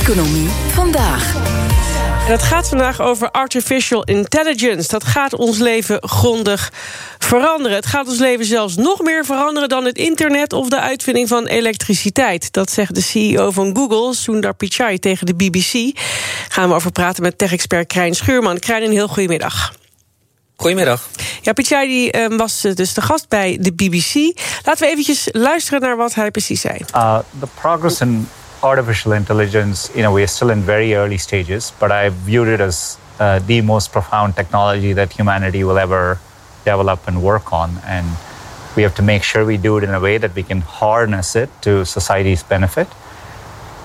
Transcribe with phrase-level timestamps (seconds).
[0.00, 1.34] Economie vandaag.
[2.26, 4.88] En het gaat vandaag over artificial intelligence.
[4.88, 6.72] Dat gaat ons leven grondig
[7.18, 7.76] veranderen.
[7.76, 11.46] Het gaat ons leven zelfs nog meer veranderen dan het internet of de uitvinding van
[11.46, 12.52] elektriciteit.
[12.52, 15.98] Dat zegt de CEO van Google, Sundar Pichai, tegen de BBC.
[16.48, 18.58] Gaan we over praten met tech-expert Krijn Schuurman.
[18.58, 19.74] Krijn, een heel goedemiddag.
[20.56, 21.08] Goedemiddag.
[21.42, 24.14] Ja, Pichai die, uh, was dus de gast bij de BBC.
[24.64, 26.78] Laten we eventjes luisteren naar wat hij precies zei.
[26.94, 28.28] Uh, the progress in
[28.66, 32.98] artificial intelligence, you know, we're still in very early stages, but I viewed it as
[33.20, 36.18] uh, the most profound technology that humanity will ever
[36.64, 37.70] develop and work on.
[37.84, 38.06] And
[38.74, 41.36] we have to make sure we do it in a way that we can harness
[41.36, 42.88] it to society's benefit.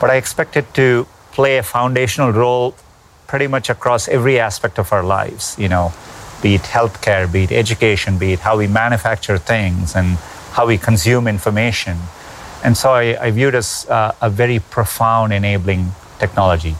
[0.00, 2.74] But I expect it to play a foundational role
[3.26, 5.92] pretty much across every aspect of our lives, you know,
[6.40, 10.16] be it healthcare, be it education, be it how we manufacture things and
[10.52, 11.98] how we consume information.
[12.62, 16.74] And so I, I view it as uh, a very profound enabling technology.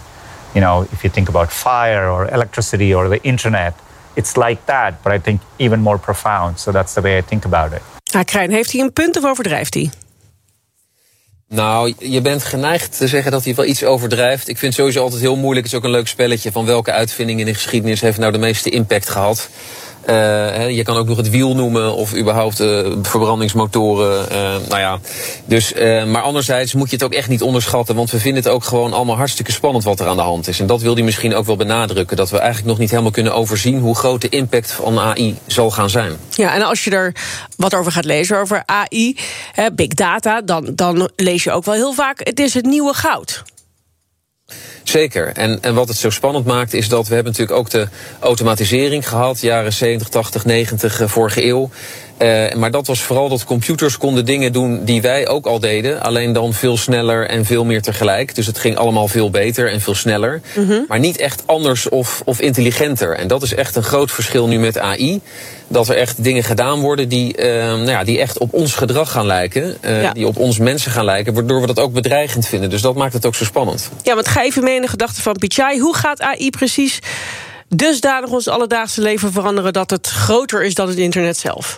[0.55, 3.75] You know, if you think about fire or electricity or the internet,
[4.15, 6.59] it's like that, but I think even more profound.
[6.59, 7.83] So that's the way I think about it.
[8.03, 9.91] Ja, Krijn, heeft hij een punt of overdrijft hij?
[11.49, 14.49] Nou, je bent geneigd te zeggen dat hij wel iets overdrijft.
[14.49, 15.65] Ik vind het sowieso altijd heel moeilijk.
[15.65, 18.39] Het is ook een leuk spelletje van welke uitvinding in de geschiedenis heeft nou de
[18.39, 19.49] meeste impact gehad.
[20.11, 24.27] Uh, je kan ook nog het wiel noemen of überhaupt uh, verbrandingsmotoren.
[24.33, 24.99] Uh, nou ja,
[25.45, 25.73] dus,
[26.07, 27.95] maar anderzijds moet je het ook echt niet onderschatten.
[27.95, 30.61] Want we vinden het ook gewoon allemaal hartstikke spannend wat er aan de hand is.
[30.61, 32.17] En dat wil hij misschien ook wel benadrukken.
[32.17, 35.71] Dat we eigenlijk nog niet helemaal kunnen overzien hoe groot de impact van AI zal
[35.71, 36.13] gaan zijn.
[36.31, 37.15] Ja, en als je er
[37.57, 39.17] wat over gaat lezen, over AI,
[39.73, 43.45] big data, dan, dan lees je ook wel heel vaak: het is het nieuwe goud.
[44.89, 45.33] Zeker.
[45.33, 47.89] En, en wat het zo spannend maakt is dat we hebben natuurlijk ook de
[48.21, 51.71] automatisering gehad, jaren 70, 80, 90, vorige eeuw.
[52.23, 56.03] Uh, maar dat was vooral dat computers konden dingen doen die wij ook al deden.
[56.03, 58.35] Alleen dan veel sneller en veel meer tegelijk.
[58.35, 60.41] Dus het ging allemaal veel beter en veel sneller.
[60.55, 60.85] Mm -hmm.
[60.89, 63.17] Maar niet echt anders of, of intelligenter.
[63.17, 65.21] En dat is echt een groot verschil nu met AI.
[65.69, 69.11] Dat er echt dingen gedaan worden die, uh, nou ja, die echt op ons gedrag
[69.11, 69.77] gaan lijken.
[69.81, 70.13] Uh, ja.
[70.13, 71.35] Die op ons mensen gaan lijken.
[71.35, 72.71] Waardoor we dat ook bedreigend vinden.
[72.71, 73.91] Dus dat maakt het ook zo spannend.
[74.03, 75.81] Ja, want ga even mee in de gedachten van Pichai.
[75.81, 76.99] Hoe gaat AI precies
[77.69, 79.73] dusdanig ons alledaagse leven veranderen...
[79.73, 81.77] dat het groter is dan het internet zelf?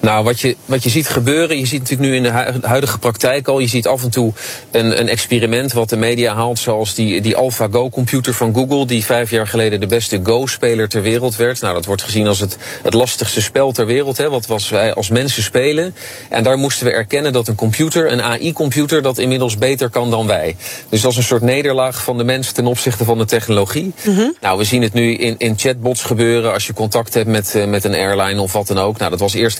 [0.00, 3.48] Nou, wat je, wat je ziet gebeuren, je ziet natuurlijk nu in de huidige praktijk
[3.48, 4.32] al, je ziet af en toe
[4.70, 9.30] een, een experiment wat de media haalt, zoals die, die AlphaGo-computer van Google, die vijf
[9.30, 11.60] jaar geleden de beste Go-speler ter wereld werd.
[11.60, 14.94] Nou, dat wordt gezien als het, het lastigste spel ter wereld, hè, wat was wij
[14.94, 15.94] als mensen spelen.
[16.28, 20.26] En daar moesten we erkennen dat een computer, een AI-computer, dat inmiddels beter kan dan
[20.26, 20.56] wij.
[20.88, 23.92] Dus dat is een soort nederlaag van de mens ten opzichte van de technologie.
[24.04, 24.34] Mm -hmm.
[24.40, 27.64] Nou, we zien het nu in, in chatbots gebeuren als je contact hebt met, uh,
[27.64, 28.98] met een airline of wat dan ook.
[28.98, 29.58] Nou, dat was eerst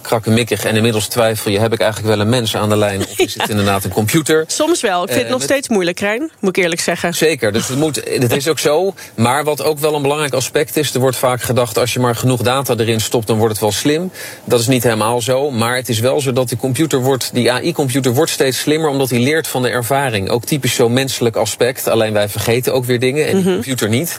[0.00, 1.58] krakkemikkig en inmiddels twijfel je...
[1.58, 4.44] heb ik eigenlijk wel een mens aan de lijn of is het inderdaad een computer?
[4.46, 5.02] Soms wel.
[5.02, 5.48] Ik vind uh, het nog met...
[5.48, 6.30] steeds moeilijk, Krijn.
[6.40, 7.14] Moet ik eerlijk zeggen.
[7.14, 8.94] Zeker, dus het, moet, het is ook zo.
[9.14, 10.94] Maar wat ook wel een belangrijk aspect is...
[10.94, 13.26] er wordt vaak gedacht, als je maar genoeg data erin stopt...
[13.26, 14.10] dan wordt het wel slim.
[14.44, 15.50] Dat is niet helemaal zo.
[15.50, 17.30] Maar het is wel zo dat die computer wordt...
[17.32, 18.90] die AI-computer wordt steeds slimmer...
[18.90, 20.30] omdat hij leert van de ervaring.
[20.30, 21.88] Ook typisch zo'n menselijk aspect.
[21.88, 23.54] Alleen wij vergeten ook weer dingen en die mm -hmm.
[23.54, 24.18] computer niet.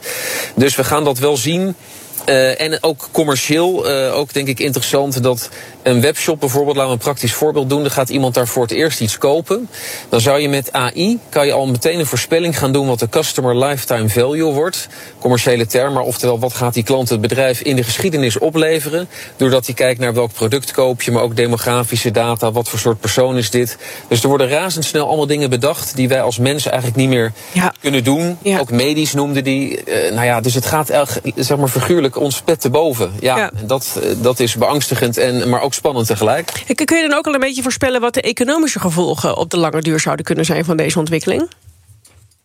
[0.55, 1.75] Dus we gaan dat wel zien...
[2.29, 5.49] Uh, en ook commercieel, uh, ook denk ik interessant dat
[5.83, 7.81] een webshop bijvoorbeeld, laten we een praktisch voorbeeld doen.
[7.81, 9.69] Dan gaat iemand daar voor het eerst iets kopen.
[10.09, 13.09] Dan zou je met AI, kan je al meteen een voorspelling gaan doen wat de
[13.09, 14.87] customer lifetime value wordt.
[15.19, 19.07] Commerciële term, maar oftewel wat gaat die klant het bedrijf in de geschiedenis opleveren.
[19.35, 22.51] Doordat hij kijkt naar welk product koop je, maar ook demografische data.
[22.51, 23.77] Wat voor soort persoon is dit?
[24.07, 27.73] Dus er worden razendsnel allemaal dingen bedacht die wij als mensen eigenlijk niet meer ja.
[27.81, 28.37] kunnen doen.
[28.41, 28.59] Ja.
[28.59, 29.83] Ook medisch noemde die.
[29.85, 30.91] Uh, nou ja, dus het gaat
[31.35, 33.11] zeg maar figuurlijk ons pet te boven.
[33.19, 33.51] Ja, ja.
[33.55, 36.63] En dat, dat is beangstigend, en, maar ook spannend tegelijk.
[36.85, 39.81] Kun je dan ook al een beetje voorspellen wat de economische gevolgen op de lange
[39.81, 41.47] duur zouden kunnen zijn van deze ontwikkeling?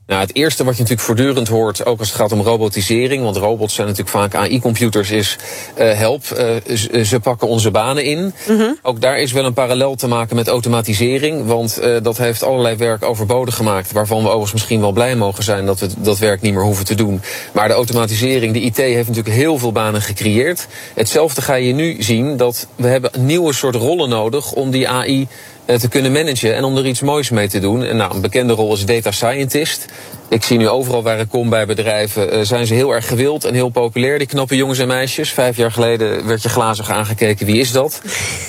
[0.06, 3.36] Nou, het eerste wat je natuurlijk voortdurend hoort, ook als het gaat om robotisering, want
[3.36, 5.36] robots zijn natuurlijk vaak AI-computers, is
[5.78, 6.22] uh, help,
[6.70, 8.18] uh, ze pakken onze banen in.
[8.18, 8.78] Mm -hmm.
[8.82, 12.76] Ook daar is wel een parallel te maken met automatisering, want uh, dat heeft allerlei
[12.76, 16.40] werk overbodig gemaakt, waarvan we overigens misschien wel blij mogen zijn dat we dat werk
[16.40, 17.20] niet meer hoeven te doen.
[17.52, 20.66] Maar de automatisering, de IT, heeft natuurlijk heel veel banen gecreëerd.
[20.94, 25.28] Hetzelfde ga je nu zien, dat we hebben nieuwe soort rollen nodig om die AI
[25.66, 27.84] te kunnen managen en om er iets moois mee te doen.
[27.84, 29.86] En nou, een bekende rol is data scientist.
[30.28, 33.44] Ik zie nu overal waar ik kom bij bedrijven, uh, zijn ze heel erg gewild
[33.44, 35.32] en heel populair, die knappe jongens en meisjes.
[35.32, 38.00] Vijf jaar geleden werd je glazig aangekeken, wie is dat?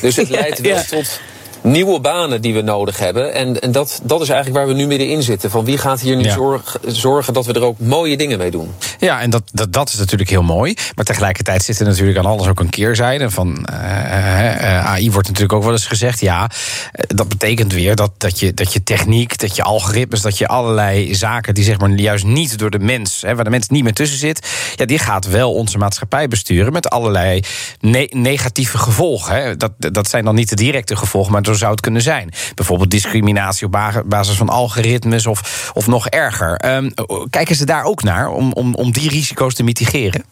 [0.01, 0.83] Dus het leidt wel ja.
[0.83, 1.19] tot
[1.65, 3.33] nieuwe banen die we nodig hebben.
[3.33, 5.49] En, en dat, dat is eigenlijk waar we nu middenin zitten.
[5.49, 8.71] Van wie gaat hier nu zorg, zorgen dat we er ook mooie dingen mee doen?
[8.99, 10.75] Ja, en dat, dat, dat is natuurlijk heel mooi.
[10.95, 13.29] Maar tegelijkertijd zit er natuurlijk aan alles ook een keerzijde.
[13.29, 16.19] Van uh, AI wordt natuurlijk ook wel eens gezegd.
[16.19, 16.49] Ja,
[17.07, 21.15] dat betekent weer dat, dat, je, dat je techniek, dat je algoritmes, dat je allerlei
[21.15, 23.93] zaken die zeg maar juist niet door de mens, hè, waar de mens niet meer
[23.93, 27.43] tussen zit, ja, die gaat wel onze maatschappij besturen met allerlei
[28.09, 29.35] negatieve gevolgen.
[29.35, 29.57] Hè.
[29.57, 32.31] Dat, dat zijn dan niet de directe gevolgen, maar zou het kunnen zijn.
[32.55, 36.75] Bijvoorbeeld discriminatie op basis van algoritmes of, of nog erger.
[36.75, 36.93] Um,
[37.29, 40.23] kijken ze daar ook naar om, om, om die risico's te mitigeren?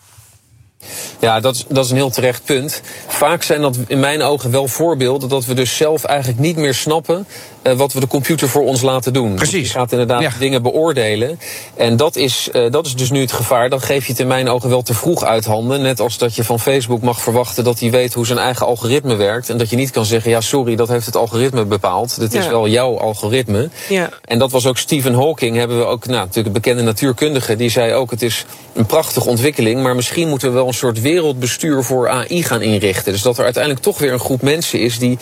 [1.20, 2.82] Ja, dat is, dat is een heel terecht punt.
[3.08, 6.74] Vaak zijn dat in mijn ogen wel voorbeelden dat we dus zelf eigenlijk niet meer
[6.74, 7.28] snappen
[7.64, 9.36] uh, wat we de computer voor ons laten doen.
[9.36, 9.60] Precies.
[9.60, 11.40] Dus je gaat inderdaad dingen beoordelen.
[11.76, 13.70] En dat is, uh, dat is dus nu het gevaar.
[13.70, 15.82] Dan geef je het in mijn ogen wel te vroeg uit handen.
[15.82, 19.16] Net als dat je van Facebook mag verwachten dat hij weet hoe zijn eigen algoritme
[19.16, 19.50] werkt.
[19.50, 22.20] En dat je niet kan zeggen, ja sorry, dat heeft het algoritme bepaald.
[22.20, 23.70] Dit is wel jouw algoritme.
[23.90, 24.10] Ja.
[24.26, 27.70] En dat was ook Stephen Hawking, hebben we ook, nou, natuurlijk een bekende natuurkundige, die
[27.70, 31.84] zei ook, het is een prachtige ontwikkeling, maar misschien moeten we wel een soort wereldbestuur
[31.84, 33.12] voor AI gaan inrichten.
[33.12, 35.18] Dus dat er uiteindelijk toch weer een groep mensen is die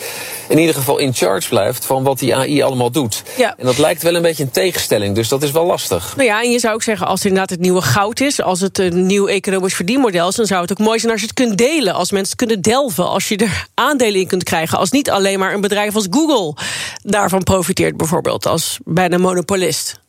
[0.48, 3.22] in ieder geval in charge blijft van wat die AI allemaal doet.
[3.36, 3.54] Ja.
[3.58, 6.16] En dat lijkt wel een beetje een tegenstelling, dus dat is wel lastig.
[6.16, 8.60] Nou ja, en je zou ook zeggen, als het inderdaad het nieuwe goud is, als
[8.60, 11.36] het een nieuw economisch verdienmodel is, dan zou het ook mooi zijn als je het
[11.36, 14.90] kunt delen, als mensen het kunnen delven, als je er aandelen in kunt krijgen, als
[14.90, 16.54] niet alleen maar een bedrijf als Google
[17.02, 20.00] daarvan profiteert, bijvoorbeeld, als bijna monopolist.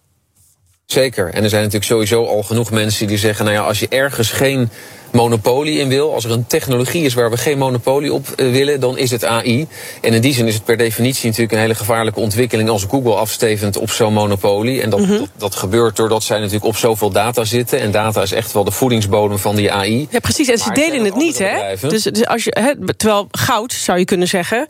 [0.94, 1.34] Zeker.
[1.34, 4.32] En er zijn natuurlijk sowieso al genoeg mensen die zeggen: nou ja, als je ergens
[4.32, 4.70] geen
[5.12, 8.80] monopolie in wil, als er een technologie is waar we geen monopolie op uh, willen,
[8.80, 9.68] dan is het AI.
[10.02, 13.14] En in die zin is het per definitie natuurlijk een hele gevaarlijke ontwikkeling als Google
[13.14, 14.82] afstevend op zo'n monopolie.
[14.82, 15.18] En dat, mm -hmm.
[15.18, 17.80] dat, dat, gebeurt doordat zij natuurlijk op zoveel data zitten.
[17.80, 20.08] En data is echt wel de voedingsbodem van die AI.
[20.10, 20.48] Ja, precies.
[20.48, 21.76] En ze maar delen het niet, hè?
[21.82, 24.68] Dus, dus, als je, hè, terwijl goud, zou je kunnen zeggen,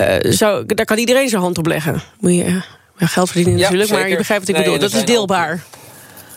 [0.00, 2.02] uh, zou, daar kan iedereen zijn hand op leggen.
[2.20, 2.62] Moet je.
[2.96, 4.90] Geld verdienen natuurlijk, maar je begrijpt wat ik nee, bedoel.
[4.90, 5.62] Dat is deelbaar.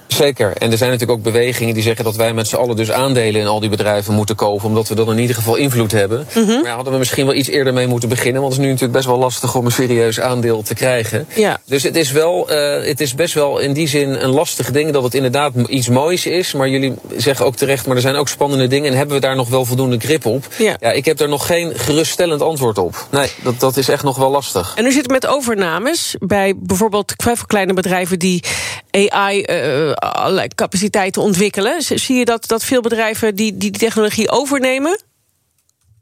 [0.07, 0.53] Zeker.
[0.57, 3.41] En er zijn natuurlijk ook bewegingen die zeggen dat wij met z'n allen dus aandelen
[3.41, 4.67] in al die bedrijven moeten kopen.
[4.67, 6.27] Omdat we dan in ieder geval invloed hebben.
[6.35, 6.61] Mm -hmm.
[6.61, 8.41] Maar hadden we misschien wel iets eerder mee moeten beginnen.
[8.41, 11.27] Want het is nu natuurlijk best wel lastig om een serieus aandeel te krijgen.
[11.35, 11.59] Ja.
[11.65, 14.91] Dus het is, wel, uh, het is best wel in die zin een lastig ding.
[14.91, 16.53] Dat het inderdaad iets moois is.
[16.53, 18.91] Maar jullie zeggen ook terecht, maar er zijn ook spannende dingen.
[18.91, 20.47] En hebben we daar nog wel voldoende grip op?
[20.57, 20.75] Ja.
[20.79, 23.07] ja ik heb daar nog geen geruststellend antwoord op.
[23.11, 24.73] Nee, dat, dat is echt nog wel lastig.
[24.75, 27.15] En u zit met overnames bij bijvoorbeeld
[27.47, 28.43] kleine bedrijven die
[28.97, 31.81] AI uh, allerlei capaciteiten ontwikkelen.
[31.81, 34.99] Zie je dat, dat veel bedrijven die, die technologie overnemen?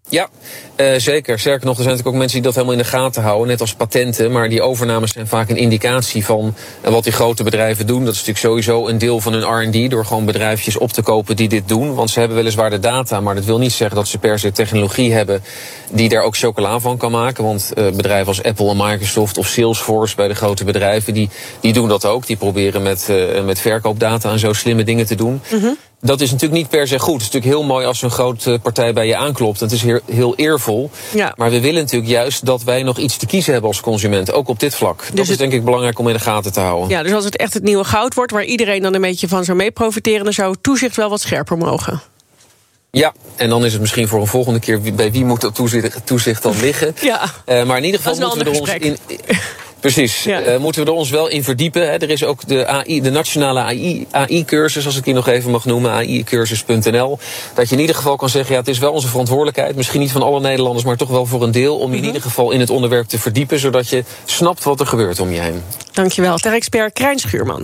[0.10, 0.30] Ja,
[0.78, 1.40] uh, zeker.
[1.40, 3.62] Sterker nog, er zijn natuurlijk ook mensen die dat helemaal in de gaten houden, net
[3.62, 4.32] als patenten.
[4.32, 6.56] Maar die overnames zijn vaak een indicatie van
[6.86, 8.06] uh, wat die grote bedrijven doen.
[8.06, 11.36] Dat is natuurlijk sowieso een deel van hun RD, door gewoon bedrijfjes op te kopen
[11.36, 11.94] die dit doen.
[11.94, 14.52] Want ze hebben weliswaar de data, maar dat wil niet zeggen dat ze per se
[14.52, 15.44] technologie hebben
[15.92, 17.44] die daar ook chocola van kan maken.
[17.44, 21.30] Want uh, bedrijven als Apple en Microsoft of Salesforce bij de grote bedrijven, die,
[21.60, 22.26] die doen dat ook.
[22.26, 23.10] Die proberen met,
[23.46, 25.42] met verkoopdata en zo slimme dingen te doen.
[25.50, 25.78] -hmm.
[26.06, 27.14] Dat is natuurlijk niet per se goed.
[27.14, 29.60] Het is natuurlijk heel mooi als zo'n grote partij bij je aanklopt.
[29.60, 30.90] Het is heel, heel eervol.
[31.14, 31.34] Ja.
[31.36, 34.32] Maar we willen natuurlijk juist dat wij nog iets te kiezen hebben als consument.
[34.32, 35.00] Ook op dit vlak.
[35.00, 35.30] Dus dat het...
[35.30, 36.90] is denk ik belangrijk om in de gaten te houden.
[36.90, 38.32] Ja, dus als het echt het nieuwe goud wordt...
[38.32, 40.24] waar iedereen dan een beetje van zou mee profiteren...
[40.24, 42.02] dan zou toezicht wel wat scherper mogen.
[42.92, 44.82] Ja, en dan is het misschien voor een volgende keer...
[44.82, 46.96] bij wie moet dat toezicht, toezicht dan liggen.
[47.02, 47.22] Ja.
[47.46, 48.98] Uh, maar in ieder geval moeten we er ons in...
[49.92, 50.24] Precies.
[50.24, 50.42] Ja.
[50.42, 51.82] Uh, moeten we er ons wel in verdiepen.
[51.82, 51.98] Hè?
[51.98, 53.60] Er is ook de, AI, de nationale
[54.12, 57.20] AI-cursus, AI als ik die nog even mag noemen, AI-cursus.nl.
[57.54, 59.76] Dat je in ieder geval kan zeggen, ja, het is wel onze verantwoordelijkheid.
[59.76, 61.76] Misschien niet van alle Nederlanders, maar toch wel voor een deel.
[61.76, 62.02] Om je mm -hmm.
[62.02, 65.32] in ieder geval in het onderwerp te verdiepen, zodat je snapt wat er gebeurt om
[65.32, 65.62] je heen.
[65.92, 66.38] Dankjewel.
[66.38, 67.54] Ter expert Krijn Schuurman.